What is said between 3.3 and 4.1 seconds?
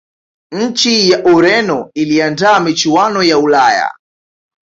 ulaya